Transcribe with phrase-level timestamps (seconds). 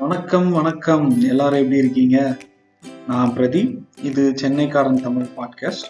[0.00, 1.04] வணக்கம் வணக்கம்.
[1.28, 2.16] எல்லாரும் எப்படி இருக்கீங்க?
[3.06, 3.70] நான் பிரதீப்.
[4.08, 5.88] இது சென்னைக்காரன் தமிழ் பாட்காஸ்ட்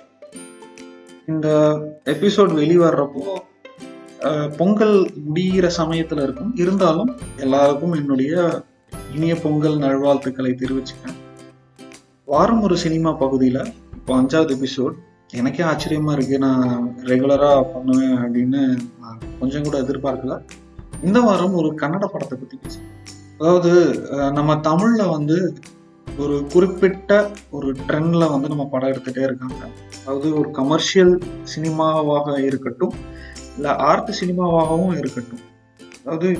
[1.26, 1.48] இந்த
[2.12, 3.24] எபிசோட் வெளிவர்றப்போ
[4.56, 4.96] பொங்கல்
[5.34, 6.52] முடிகிற சமயத்துல இருக்கும்.
[6.56, 8.62] இருந்தாலும் எல்லாருக்கும் என்னுடைய
[9.14, 11.18] இனிய பொங்கல் நல்வாழ்த்துக்களை தெரிவிச்சுக்கேன்
[12.24, 13.62] வாரம் ஒரு சினிமா பகுதியில்
[13.94, 14.96] இப்போ அஞ்சாவது எபிசோட்
[15.32, 16.38] எனக்கே ஆச்சரியமா இருக்கு.
[16.38, 18.62] நான் ரெகுலரா பண்ணுவேன் அப்படின்னு
[19.00, 20.36] நான் கொஞ்சம் கூட எதிர்பார்க்கல.
[21.04, 22.95] இந்த வாரம் ஒரு கன்னட படத்தை பத்தி பேசுறேன்
[23.40, 23.72] அதாவது
[24.36, 25.38] நம்ம தமிழ்ல வந்து
[26.22, 27.10] ஒரு குறிப்பிட்ட
[27.56, 29.60] ஒரு ட்ரெண்ட்ல வந்து நம்ம படம் எடுத்துட்டே இருக்காங்க.
[30.04, 31.12] அதாவது ஒரு கமர்ஷியல்
[31.52, 32.94] சினிமாவாக இருக்கட்டும்
[33.56, 35.42] இல்லை ஆர்ட் சினிமாவாகவும் இருக்கட்டும்.
[36.04, 36.30] அதாவது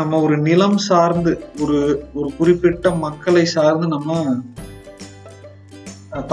[0.00, 1.32] நம்ம ஒரு நிலம் சார்ந்து
[1.62, 1.78] ஒரு
[2.18, 4.18] ஒரு குறிப்பிட்ட மக்களை சார்ந்து நம்ம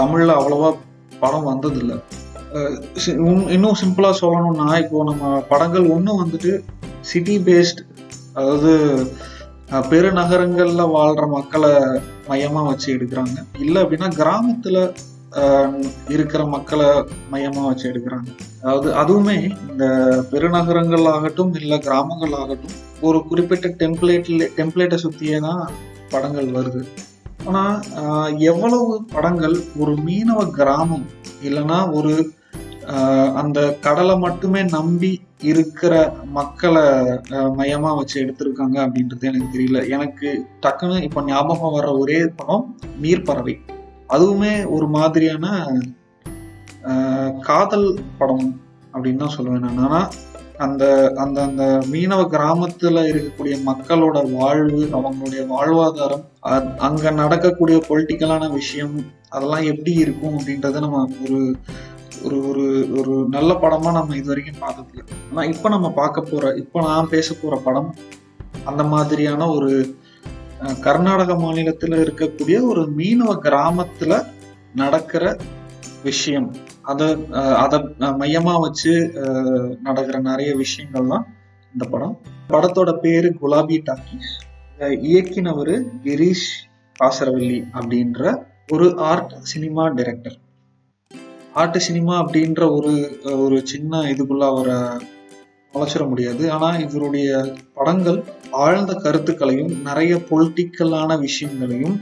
[0.00, 0.70] தமிழ்ல அவ்வளவா
[1.22, 1.96] படம் வந்ததில்லை.
[3.54, 6.52] இன்னும் சிம்பிளா சொல்லணும்னா இப்போ நம்ம படங்கள் ஒன்று வந்துட்டு
[7.10, 7.80] சிட்டி பேஸ்ட்
[8.40, 8.72] அதாவது
[9.90, 11.72] பெருநகரங்களில் வாழ்கிற வாழ்ற மக்களை
[12.28, 13.36] மையமாக வச்சு எடுக்கிறாங்க.
[13.64, 14.82] இல்லை அப்படின்னா கிராமத்தில்
[16.14, 16.88] இருக்கிற மக்களை
[17.32, 18.30] மையமாக வச்சு எடுக்கிறாங்க.
[18.62, 19.36] அதாவது அதுவுமே
[19.70, 19.84] இந்த
[20.32, 22.74] பெருநகரங்கள் ஆகட்டும் இல்லை கிராமங்கள் ஆகட்டும்
[23.08, 25.62] ஒரு குறிப்பிட்ட டெம்ப்ளேட்ல டெம்ப்ளேட்டை சுற்றியே தான்
[26.14, 26.82] படங்கள் வருது.
[27.48, 31.06] ஆனால் எவ்வளவு படங்கள் ஒரு மீனவ கிராமம்
[31.48, 32.14] இல்லைன்னா ஒரு
[33.40, 35.10] அந்த கடலை மட்டுமே நம்பி
[35.50, 35.94] இருக்கிற
[36.38, 36.84] மக்களை
[37.58, 39.80] மையமா வச்சு எடுத்திருக்காங்க அப்படின்றது எனக்கு தெரியல.
[39.96, 40.28] எனக்கு
[40.62, 42.64] டக்குன்னு இப்ப ஞாபகம் வர்ற ஒரே படம்
[43.02, 43.54] நீர்ப்பறவை.
[44.08, 45.46] அதுவுமே ஒரு மாதிரியான
[47.40, 47.88] காதல்
[48.18, 48.48] படம்
[48.92, 49.84] அப்படின்னு தான் சொல்லுவேன் நான்.
[49.86, 50.00] ஆனா
[50.64, 50.84] அந்த
[51.16, 56.24] அந்த அந்த மீனவ கிராமத்துல இருக்கக்கூடிய மக்களோட வாழ்வு அவங்களுடைய வாழ்வாதாரம்
[56.86, 58.96] அங்க நடக்கக்கூடிய பொலிட்டிக்கலான விஷயம்
[59.28, 61.40] அதெல்லாம் எப்படி இருக்கும் அப்படின்றத நம்ம ஒரு
[62.24, 62.64] ஒரு ஒரு
[62.98, 65.02] ஒரு நல்ல படமா நம்ம இது வரைக்கும் பார்த்ததில்ல.
[65.30, 67.90] ஆனா இப்ப நம்ம பார்க்க போற இப்ப நான் பேச போற படம்
[68.64, 69.70] அந்த மாதிரியான ஒரு
[70.60, 74.12] அஹ், கர்நாடக மாநிலத்துல இருக்கக்கூடிய ஒரு மீனவ கிராமத்துல
[74.74, 75.22] நடக்கிற
[76.02, 76.48] விஷயம்.
[76.82, 77.00] அத
[77.56, 77.78] அதை
[78.20, 78.92] மையமா வச்சு
[79.80, 81.26] நடக்கிற நிறைய விஷயங்கள் தான்
[81.74, 82.14] இந்த படம்.
[82.48, 84.16] படத்தோட பேரு குலாபி டாக்கி.
[85.06, 86.48] இயக்கினவர் கிரீஷ்
[87.00, 88.22] பாசரவல்லி அப்படின்ற
[88.72, 90.36] ஒரு art cinema director.
[91.60, 92.92] Art cinema அப்படின்ற ஒரு
[93.44, 94.76] ஒரு சின்ன இதுக்குள்ள அவரை
[95.74, 96.42] வளர்ச்சிட முடியாது.
[96.54, 97.30] ஆனால் இவருடைய
[97.78, 98.18] படங்கள்
[98.62, 101.96] ஆழ்ந்த கருத்துக்களையும் நிறைய பொலிட்டிக்கலான விஷயங்களையும்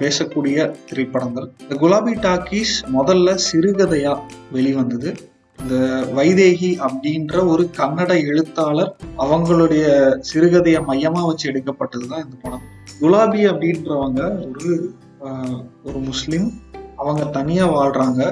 [0.00, 1.48] பேசக்கூடிய திரைப்படங்கள்.
[1.62, 4.14] இந்த குலாபி டாக்கீஸ் முதல்ல சிறுகதையா
[4.56, 5.10] வெளிவந்தது.
[5.58, 5.76] இந்த
[6.18, 8.92] வைதேகி அப்படின்ற ஒரு கன்னட எழுத்தாளர்
[9.24, 9.86] அவங்களுடைய
[10.30, 12.64] சிறுகதையை மையமா வச்சு எடுக்கப்பட்டது தான் இந்த படம்.
[13.00, 14.70] குலாபி அப்படின்றவங்க ஒரு
[15.88, 16.48] ஒரு முஸ்லீம்.
[17.02, 18.22] அவங்க தனியா வாழ்றாங்க.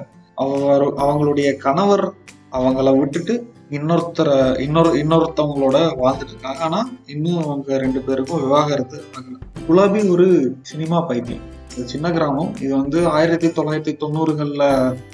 [0.43, 0.67] அவங்க
[1.05, 2.05] அவங்களுடைய கணவர்
[2.53, 3.35] அவங்கள விட்டுட்டு
[3.77, 6.61] இன்னொருத்தரை இன்னொரு இன்னொருத்தவங்களோட வாழ்ந்துட்டு இருக்காங்க.
[6.67, 9.37] ஆனா இன்னும் அவங்க ரெண்டு பேருக்கும் விவாகரத்து ஆகல.
[9.69, 10.27] குலாபி ஒரு
[10.63, 11.47] சினிமா பைத்தியம்.
[11.75, 12.53] இது சின்ன கிராமம்.
[12.61, 14.65] இது வந்து ஆயிரத்தி தொள்ளாயிரத்தி தொண்ணூறுகள்ல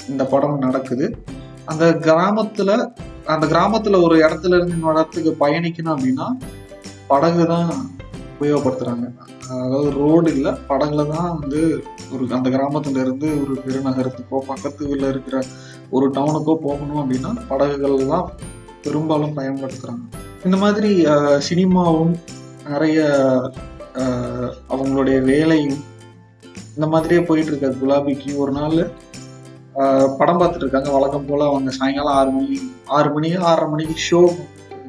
[0.09, 1.09] இந்த படம் நடக்குது.
[1.65, 2.71] அந்த கிராமத்துல
[3.33, 6.27] அந்த கிராமத்துல ஒரு இடத்துல இருந்து இன்னொரு இடத்துக்கு பயணிக்கணும் அப்படின்னா
[7.07, 7.71] படகு தான்
[8.45, 9.07] உபயோகப்படுத்துகிறாங்க
[9.65, 11.61] அதாவது ரோடு இல்லை படங்களை தான் வந்து
[12.13, 15.37] ஒரு அந்த கிராமத்துலேருந்து ஒரு பெருநகரத்துக்கோ பக்கத்து வீட்டில் இருக்கிற
[15.91, 18.29] ஒரு டவுனுக்கோ போகணும் அப்படின்னா படகுகள் தான்
[18.85, 20.05] பெரும்பாலும் பயன்படுத்துகிறாங்க
[20.45, 20.91] இந்த மாதிரி
[21.49, 22.15] சினிமாவும்
[22.73, 22.99] நிறைய
[24.75, 25.81] அவங்களுடைய வேலையும்
[26.77, 27.69] இந்த மாதிரியே போயிட்டு இருக்க.
[27.81, 28.79] குலாபிக்கு ஒரு நாள்
[30.19, 30.91] படம் பார்த்துட்டு இருக்காங்க.
[30.97, 32.57] வழக்கம் போல் அவங்க சாயங்காலம் ஆறு மணி
[32.97, 34.21] ஆறு மணி ஆறரை மணிக்கு ஷோ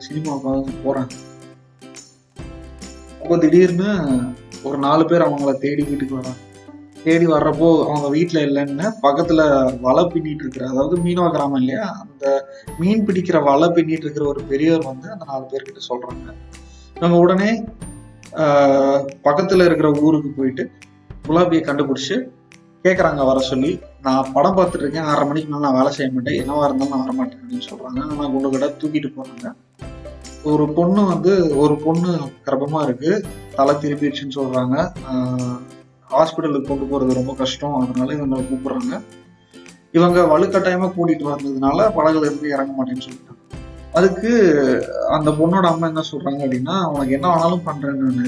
[0.06, 1.14] சினிமா போகிறாங்க
[3.26, 3.92] அப்போ திடீர்னு
[4.64, 6.42] ஒரு நாலு பேர் அவங்கள தேடி வீட்டுக்கு வராங்க
[7.04, 9.42] தேடி வர்றப்போ அவங்க வீட்டில் இல்லைன்னு பக்கத்தில்
[9.82, 12.26] வலை பின்னிட்டு இருக்கிற அதாவது மீனவ கிராமம் இல்லையா அந்த
[12.80, 16.28] மீன் பிடிக்கிற வலை பின்னிட்டு இருக்கிற ஒரு பெரியவர் வந்து அந்த நாலு பேர்கிட்ட சொல்கிறாங்க
[16.96, 17.50] நம்ம உடனே
[19.22, 20.66] பக்கத்தில் இருக்கிற ஊருக்கு போயிட்டு
[21.26, 22.16] குலாபியை கண்டுபிடிச்சி
[22.86, 23.74] கேட்குறாங்க வர சொல்லி.
[24.04, 27.40] நான் படம் பார்த்துட்டு இருக்கேன் ஆறரை மணிக்கு மேலே நான் வேலை செய்ய மாட்டேன் என்னவா இருந்தாலும் நான் வரமாட்டேன்
[27.40, 29.48] அப்படின்னு சொல்கிறாங்க ஆனா குண்டு கடை தூக்கிட்டு போகிறாங்க
[30.52, 32.10] ஒரு பொண்ணு வந்து ஒரு பொண்ணு
[32.48, 33.12] கர்ப்பமா இருக்கு.
[33.58, 34.76] தலை திருப்பிடுச்சுன்னு சொல்றாங்க.
[36.14, 37.78] ஹாஸ்பிட்டலுக்கு கொண்டு போறது ரொம்ப கஷ்டம்.
[37.84, 39.00] அதனால இவங்க கூப்பிடுறாங்க.
[39.98, 43.42] இவங்க வலுக்கட்டாயமா கூட்டிட்டு வந்ததுனால படகுல இருந்து இறங்க மாட்டேன்னு சொல்லிட்டாங்க.
[43.98, 44.32] அதுக்கு
[45.18, 48.28] அந்த பொண்ணோட அம்மா என்ன சொல்றாங்க அப்படின்னா உனக்கு என்ன வேணாலும் பண்றேன்னு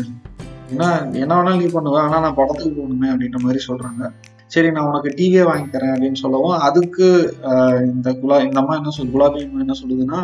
[0.74, 0.89] ஏன்னா
[1.24, 4.03] என்ன வேணாலும் நீ பண்ணுவேன் ஆனா நான் படத்துக்கு போகணுமே அப்படின்ற மாதிரி சொல்றாங்க.
[4.53, 7.07] சரி நான் உனக்கு டிவியே வாங்கி தரேன் அப்படின்னு சொல்லவும் அதுக்கு
[7.94, 10.19] இந்த குலா இந்த அம்மா என்ன சொல் குலாபி அம்மா என்ன சொல்லுதுன்னா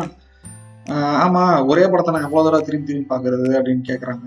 [1.24, 4.24] ஆமா ஒரே படத்தை நான் எவ்வளவு தடவை திரும்பி திரும்பி பாக்குறது அப்படின்னு கேக்குறாங்க.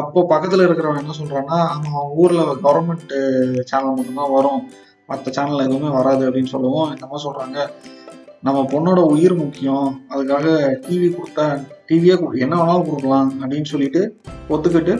[0.00, 3.14] அப்போ பக்கத்துல இருக்கிறவன் என்ன சொல்றான்னா ஆமா அவன் ஊர்ல கவர்மெண்ட்
[3.70, 4.60] சேனல் மட்டும்தான் வரும்.
[5.06, 6.90] மற்ற சேனல் எதுவுமே வராது அப்படின்னு சொல்லவும்.
[6.92, 7.58] இந்த அம்மா சொல்றாங்க.
[8.46, 9.88] நம்ம பொண்ணோட உயிர் முக்கியம்.
[10.10, 10.46] அதுக்காக
[10.86, 11.46] டிவி கொடுத்தா
[11.88, 14.02] டிவியே என்ன வேணாலும் கொடுக்கலாம் அப்படின்னு சொல்லிட்டு
[14.48, 14.94] ஒத்துக்கிட்டு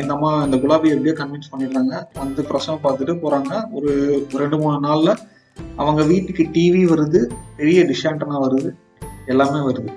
[0.00, 1.94] இந்த அம்மா இந்த குலாபி எப்படியோ கன்வின்ஸ் பண்ணிடுறாங்க.
[2.14, 3.52] வந்து பிரசவம் பார்த்துட்டு போறாங்க.
[3.76, 3.90] ஒரு
[4.42, 5.10] ரெண்டு மூணு நாள்ல
[5.76, 7.20] அவங்க வீட்டுக்கு டிவி வருது.
[7.56, 8.70] பெரிய டிஷாண்டனா வருது.
[9.26, 9.90] எல்லாமே வருது.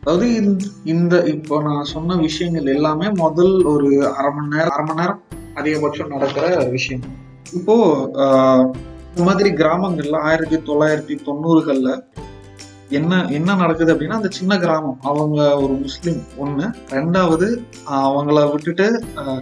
[0.00, 5.00] அதாவது இந்த- இந்த இப்போ நான் சொன்ன விஷயங்கள் எல்லாமே முதல் ஒரு அரை மணி நேரம் அரை மணி
[5.00, 5.20] நேரம்
[5.54, 7.02] அதிகபட்சம் நடக்கிற விஷயம்.
[7.54, 7.76] இப்போ
[8.16, 8.64] ஆஹ்,
[9.10, 11.88] இந்த மாதிரி கிராமங்கள்ல ஆயிரத்தி தொள்ளாயிரத்தி தொண்ணூறுகள்ல
[12.98, 16.66] என்ன என்ன நடக்குது அப்படின்னா அந்த சின்ன கிராமம் அவங்க ஒரு முஸ்லீம் ஒண்ணு.
[16.96, 17.46] ரெண்டாவது
[18.06, 18.86] அவங்கள விட்டுட்டு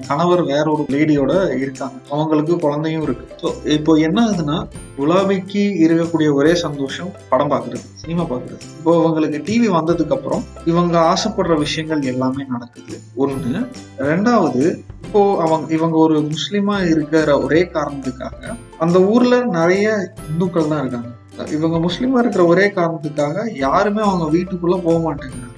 [0.09, 1.33] கணவர் வேற ஒரு லேடியோட
[1.63, 1.99] இருக்காங்க.
[2.15, 3.27] அவங்களுக்கு குழந்தையும் இருக்கு.
[3.43, 4.59] ஸோ இப்போ என்ன ஆகுதுன்னா
[4.99, 11.57] குலாபிக்கு இருக்கக்கூடிய ஒரே சந்தோஷம் படம் பார்க்குறது சினிமா பார்க்குறது இப்போ அவங்களுக்கு டிவி வந்ததுக்கு அப்புறம் இவங்க ஆசைப்படுற
[11.65, 12.97] விஷயங்கள் எல்லாமே நடக்குது.
[13.25, 13.63] ஒண்ணு.
[14.11, 14.65] ரெண்டாவது
[15.05, 19.87] இப்போ அவங்க இவங்க ஒரு முஸ்லீமா இருக்கிற ஒரே காரணத்துக்காக அந்த ஊர்ல நிறைய
[20.31, 21.11] இந்துக்கள் தான் இருக்காங்க.
[21.57, 25.55] இவங்க முஸ்லீமாக இருக்கிற ஒரே காரணத்துக்காக யாருமே அவங்க வீட்டுக்குள்ளே போக மாட்டேங்கிறாங்க.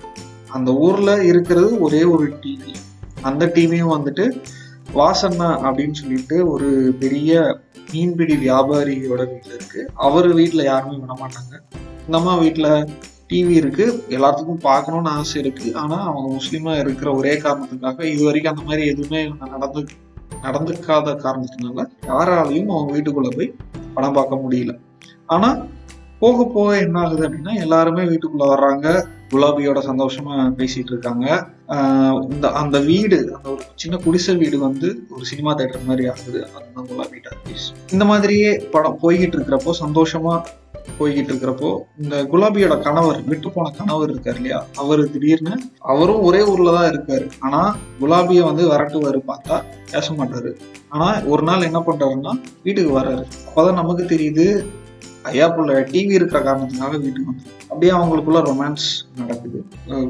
[0.56, 2.74] அந்த ஊரில் இருக்கிறது ஒரே ஒரு டிவி
[3.22, 4.24] அந்த டிவியும் வந்துட்டு
[4.94, 7.60] வாசண்ணா அப்படின்னு சொல்லிட்டு ஒரு பெரிய
[7.92, 9.90] மீன்பிடி வியாபாரியோட வீட்டில் இருக்கு.
[9.94, 11.54] அவர் வீட்டில் யாருமே விட மாட்டாங்க
[12.06, 12.70] இந்த அம்மா வீட்டில்
[13.30, 14.04] டிவி இருக்கு.
[14.08, 15.74] எல்லாத்துக்கும் பார்க்கணும்னு ஆசை இருக்கு.
[15.74, 19.22] ஆனால் அவங்க முஸ்லீமா இருக்கிற ஒரே காரணத்துக்காக இது வரைக்கும் அந்த மாதிரி எதுவுமே
[19.54, 19.82] நடந்து
[20.42, 23.54] நடந்துக்காத காரணத்தினால யாராலையும் அவங்க வீட்டுக்குள்ள போய்
[23.94, 24.74] படம் பார்க்க முடியல.
[25.36, 25.50] ஆனா
[26.22, 28.86] போக போக என்ன ஆகுது அப்படின்னா எல்லாருமே வீட்டுக்குள்ள வர்றாங்க.
[29.32, 31.26] குலாபியோட சந்தோஷமா பேசிட்டு இருக்காங்க.
[32.34, 36.40] இந்த அந்த வீடு அந்த ஒரு சின்ன குடிசை வீடு வந்து ஒரு சினிமா தேட்டர் மாதிரி ஆகுது.
[36.54, 37.66] அதுதான் குலாபி டாக்கீஸ்.
[37.94, 40.34] இந்த மாதிரியே படம் போய்கிட்டு இருக்கிறப்போ சந்தோஷமா
[40.98, 41.70] போய்கிட்டு இருக்கிறப்போ
[42.02, 44.60] இந்த குலாபியோட கணவர் விட்டு போன கணவர் இருக்காரு இல்லையா?
[44.82, 45.54] அவரு திடீர்னு
[45.92, 47.26] அவரும் ஒரே ஊர்ல தான் இருக்காரு.
[47.46, 47.60] ஆனா
[48.00, 49.58] குலாபிய வந்து வரட்டுவாரு பார்த்தா
[49.92, 50.52] பேச மாட்டாரு.
[50.94, 52.34] ஆனா ஒரு நாள் என்ன பண்றாருன்னா
[52.66, 53.24] வீட்டுக்கு வர்றாரு.
[53.48, 54.46] அப்பதான் நமக்கு தெரியுது
[55.32, 58.86] ஐயா புள்ள டிவி இருக்கிற காரணத்துக்காக வீட்டுக்கு வந்து அப்படியே அவங்களுக்குள்ள ரொமான்ஸ்
[59.20, 59.58] நடக்குது.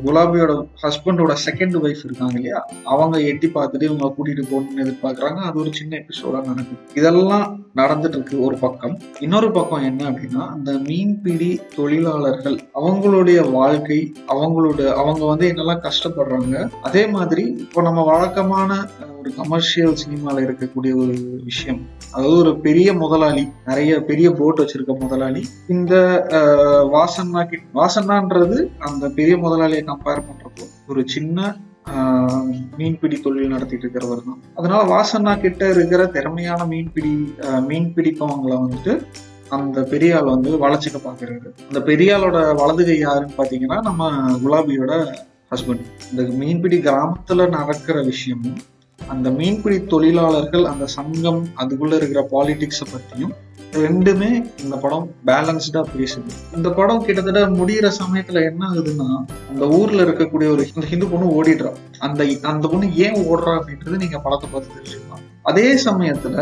[0.05, 2.61] குலாபியோட ஹஸ்பண்டோட செகண்ட் ஒய்ஃப் இருக்காங்க இல்லையா?
[2.95, 5.41] அவங்க எட்டி பார்த்துட்டு இவங்க கூட்டிட்டு போகணும்னு எதிர்பார்க்குறாங்க.
[5.49, 6.81] அது ஒரு சின்ன எபிசோடா நடக்குது.
[7.01, 7.47] இதெல்லாம்
[7.81, 8.95] நடந்துட்டு இருக்கு ஒரு பக்கம்.
[9.21, 14.01] இன்னொரு பக்கம் என்ன அப்படின்னா அந்த மீன்பிடி தொழிலாளர்கள் அவங்களுடைய வாழ்க்கை
[14.35, 16.57] அவங்களோட அவங்க வந்து என்னெல்லாம் கஷ்டப்படுறாங்க
[16.89, 18.81] அதே மாதிரி இப்போ நம்ம வழக்கமான
[19.29, 21.15] ஒரு கமர்ஷியல் சினிமாவில் இருக்கக்கூடிய ஒரு
[21.45, 21.81] விஷயம்.
[22.13, 25.95] அதாவது ஒரு பெரிய முதலாளி நிறைய பெரிய போட் வச்சிருக்க முதலாளி இந்த
[26.39, 31.39] அஹ், வாசன்னா கிட் வாசன்னான்றது அந்த பெரிய முதலாளியை கம்பேர் பண்றப்போ ஒரு சின்ன
[31.93, 32.47] ஆஹ்,
[32.79, 34.41] மீன்பிடி தொழில் நடத்திட்டு இருக்கிறவர் தான்.
[34.55, 37.13] அதனால வாசன்னா கிட்ட இருக்கிற திறமையான மீன்பிடி
[37.69, 38.95] மீன் பிடிப்பவங்களை வந்துட்டு
[39.51, 44.11] அந்த பெரியாள் வந்து வளர்ச்சிக்க பாக்குறாரு அந்த பெரியாளோட வலதுகை யாருன்னு பாத்தீங்கன்னா நம்ம
[44.43, 44.93] குலாபியோட
[45.53, 48.59] ஹஸ்பண்ட் இந்த மீன்பிடி கிராமத்துல நடக்கிற விஷயமும்
[49.09, 53.35] அந்த மீன்பிடி தொழிலாளர்கள் அந்த சங்கம் அதுக்குள்ள இருக்கிற பாலிடிக்ஸை பத்தியும்
[53.73, 54.29] ரெண்டுமே
[54.63, 56.31] இந்த படம் பேலன்ஸ்டா பேசுது.
[56.57, 59.09] இந்த படம் கிட்டத்தட்ட முடிகிற சமயத்துல என்ன ஆகுதுன்னா
[59.51, 64.49] அந்த ஊர்ல இருக்கக்கூடிய ஒரு ஹிந்து பொண்ணு ஓடிடுறான் அந்த அந்த பொண்ணு ஏன் ஓடுறா அப்படின்றது நீங்க படத்தை
[64.53, 65.25] பார்த்து தெரிஞ்சுக்கலாம்.
[65.43, 66.37] அதே சமயத்துல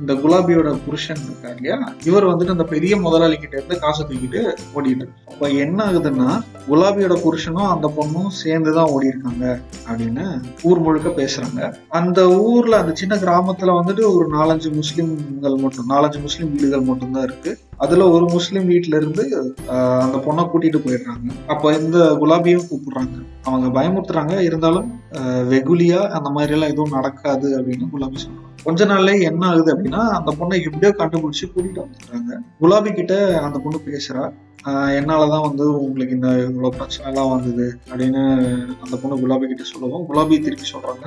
[0.00, 1.92] இந்த குலாபியோட புருஷன் இருக்கார் இல்லையா?
[2.04, 4.42] இவர் வந்துட்டு அந்த பெரிய முதலாளி கிட்ட இருந்து காசை தூக்கிட்டு
[4.74, 9.58] ஓடிட்டு அப்ப என்ன ஆகுதுன்னா குலாபியோட புருஷனும் அந்த பொண்ணும் சேர்ந்துதான் ஓடி இருக்காங்க
[9.88, 11.74] அப்படின்னு ஊர் முழுக்க பேசுறாங்க.
[11.88, 17.58] அந்த ஊர்ல அந்த சின்ன கிராமத்துல வந்துட்டு ஒரு நாலஞ்சு முஸ்லிம்கள் மட்டும் நாலஞ்சு முஸ்லிம் வீடுகள் மட்டும்தான் இருக்கு.
[17.76, 21.28] அதுல ஒரு முஸ்லிம் வீட்டுல இருந்து அந்த பொண்ணை கூட்டிட்டு போயிடுறாங்க.
[21.46, 23.16] அப்ப இந்த குலாபியும் கூப்பிடுறாங்க.
[23.42, 24.40] அவங்க பயமுறுத்துறாங்க.
[24.40, 24.92] இருந்தாலும்
[25.50, 28.50] வெகுலியா அந்த மாதிரி எல்லாம் எதுவும் நடக்காது அப்படின்னு குலாபி சொல்றாங்க.
[28.66, 32.40] கொஞ்ச நாள்லயே என்ன ஆகுது அப்படின்னா அந்த பொண்ணை எப்படியோ கண்டுபிடிச்சு கூட்டிட்டு வந்துடுறாங்க.
[32.62, 33.14] குலாபி கிட்ட
[33.46, 34.24] அந்த பொண்ணு பேசுறா
[34.98, 38.22] என்னாலதான் வந்து உங்களுக்கு இந்த இவ்வளவு பிரச்சனை எல்லாம் வந்தது அப்படின்னு
[38.84, 40.04] அந்த பொண்ணு குலாபி கிட்ட சொல்லுவோம்.
[40.08, 41.06] குலாபி திருப்பி சொல்றாங்க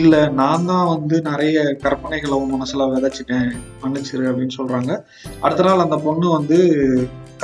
[0.00, 3.50] இல்ல நான் தான் வந்து நிறைய கற்பனைகளை உன் மனசுல விதைச்சிட்டேன்
[3.82, 4.92] மன்னிச்சிரு அப்படின்னு சொல்றாங்க.
[5.44, 6.58] அடுத்த நாள் அந்த பொண்ணு வந்து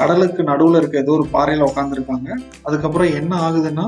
[0.00, 2.30] கடலுக்கு நடுவுல இருக்க ஏதோ ஒரு பாறையில உட்காந்துருக்காங்க
[2.66, 3.84] அதுக்கப்புறம் என்ன ஆகுதுன்னா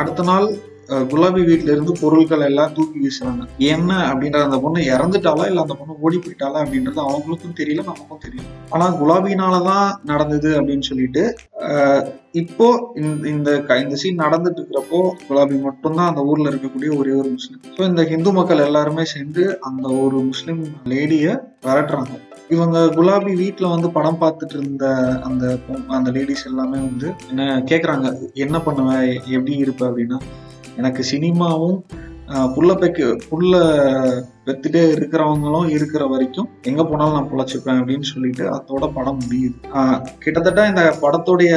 [0.00, 0.48] அடுத்த நாள்
[0.88, 3.46] குலாபி வீட்ல இருந்து பொருட்கள் எல்லாம் தூக்கி வீசுறாங்க.
[3.58, 8.40] என்ன அப்படின்ற அந்த பொண்ணு இறந்துட்டாலா இல்ல அந்த பொண்ணு ஓடி போயிட்டாலா அப்படின்றது அவங்களுக்கும் தெரியல நமக்கும் தெரியல.
[8.70, 11.34] ஆனா குலாபினாலதான் நடந்தது அப்படின்னு சொல்லிட்டு
[12.32, 12.90] இப்போ
[13.24, 17.60] இந்த இந்த சீன் நடந்துட்டு இருக்கிறப்போ குலாபி மட்டும்தான் அந்த ஊர்ல இருக்கக்கூடிய ஒரே ஒரு முஸ்லீம்.
[17.76, 22.26] ஸோ இந்த ஹிந்து மக்கள் எல்லாருமே சேர்ந்து அந்த ஒரு முஸ்லீம் லேடிய விரட்டுறாங்க.
[22.48, 28.32] இவங்க குலாபி வீட்ல வந்து படம் பார்த்துட்டு இருந்த அந்த பொ- அந்த லேடிஸ் எல்லாமே வந்து என்ன கேக்குறாங்க?
[28.32, 29.14] என்ன பண்ணுவ?
[29.26, 29.88] எப்படி இருப்ப?
[29.88, 30.18] அப்படின்னா
[30.78, 31.78] எனக்கு சினிமாவும்
[32.54, 33.52] புள்ள பெக்கு புள்ள
[34.46, 39.56] பெத்துட்டே இருக்கிறவங்களும் இருக்கிற வரைக்கும் எங்க போனாலும் நான் பொழைச்சிப்பேன் அப்படின்னு சொல்லிட்டு அதோட படம் முடியுது.
[40.18, 41.52] கிட்டத்தட்ட இந்த படத்துடைய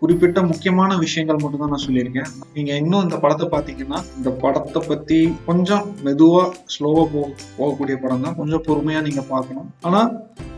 [0.00, 2.28] குறிப்பிட்ட முக்கியமான விஷயங்கள் மட்டும் தான் நான் சொல்லியிருக்கேன்.
[2.56, 6.42] நீங்க இன்னும் இந்த படத்தை பார்த்தீங்கன்னா இந்த படத்தை பத்தி கொஞ்சம் மெதுவா
[6.74, 7.26] ஸ்லோவா போக
[7.58, 8.36] போகக்கூடிய படம் தான்.
[8.40, 9.68] கொஞ்சம் பொறுமையா நீங்க பார்க்கணும்.
[9.88, 10.00] ஆனா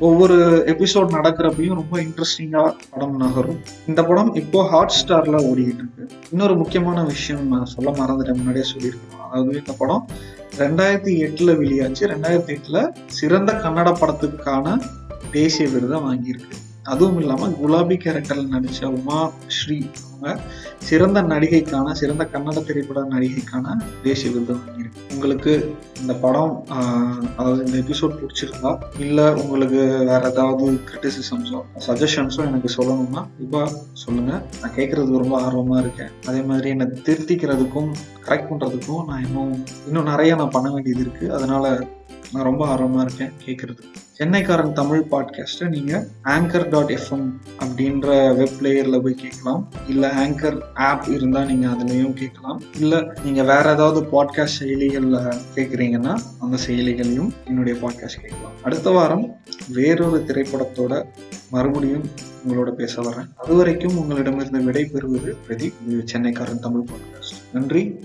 [0.08, 0.36] ஒவ்வொரு
[0.72, 3.58] எபிசோட் நடக்கிறப்பையும் ரொம்ப இன்ட்ரெஸ்டிங்கா படம் நகரும்.
[3.90, 6.06] இந்த படம் இப்போ ஹாட் ஸ்டார்ல ஓடிக்கிட்டு இருக்கு.
[6.32, 9.18] இன்னொரு முக்கியமான விஷயம் நான் சொல்ல மறந்துட்டேன் முன்னாடியே சொல்லியிருக்கேன்.
[9.26, 10.04] அதாவது இந்த படம்
[10.62, 12.02] ரெண்டாயிரத்தி எட்டுல வெளியாச்சு.
[12.14, 12.78] ரெண்டாயிரத்தி எட்டுல
[13.18, 14.76] சிறந்த கன்னட படத்துக்கான
[15.36, 16.56] தேசிய விருதை வாங்கியிருக்கு.
[16.84, 19.18] அதுவும் இல்லாமல் குலாபி கேரக்டரில் நடித்த உமா
[19.58, 20.42] ஸ்ரீ அவங்க
[20.88, 23.74] சிறந்த நடிகைக்கான சிறந்த கன்னட திரைப்பட நடிகைக்கான
[24.06, 25.02] தேசிய விருது வாங்கியிருக்கு.
[25.14, 25.52] உங்களுக்கு
[26.00, 26.54] இந்த படம்
[27.36, 28.72] அதாவது இந்த எபிசோட் பிடிச்சிருந்தா
[29.04, 33.62] இல்லை உங்களுக்கு வேற ஏதாவது கிரிட்டிசிசம்ஸோ சஜஷன்ஸோ எனக்கு சொல்லணும்னா இப்போ
[34.04, 34.32] சொல்லுங்க.
[34.60, 36.12] நான் கேட்கறதுக்கு ரொம்ப ஆர்வமாக இருக்கேன்.
[36.28, 37.90] அதே மாதிரி என்னை திருத்திக்கிறதுக்கும்
[38.26, 39.56] கரெக்ட் பண்ணுறதுக்கும் நான் இன்னும்
[39.88, 41.64] இன்னும் நிறைய நான் பண்ண வேண்டியது இருக்குது அதனால
[42.32, 43.84] நான் ரொம்ப ஆர்வமாக இருக்கேன் கேட்குறது
[44.20, 49.68] சென்னைக்காரன் தமிழ் பாட்காஸ்ட்டை நீங்கள் ஆங்கர் டாட் எஃப்எம் அப்படின்ற வெப் பிளேயரில் போய் கேட்கலாம்.
[49.88, 52.62] இல்லை ஆங்கர் ஆப் இருந்தால் நீங்கள் அதுலேயும் கேட்கலாம்.
[52.78, 58.52] இல்லை நீங்கள் வேற ஏதாவது பாட்காஸ்ட் செயலிகளில் கேட்குறீங்கன்னா அந்த செயலிகளையும் என்னுடைய பாட்காஸ்ட் கேட்கலாம்.
[58.62, 59.36] அடுத்த வாரம்
[59.68, 61.04] வேறொரு திரைப்படத்தோட
[61.50, 62.10] மறுபடியும்
[62.48, 63.28] உங்களோட பேச வரேன்.
[63.36, 68.04] அது வரைக்கும் உங்களிடமிருந்து விடை பெறுவது பிரதீப் இது சென்னைக்காரன் தமிழ் பாட்காஸ்ட் நன்றி.